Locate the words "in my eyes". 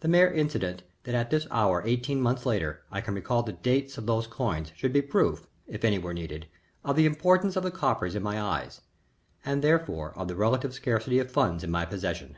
8.14-8.82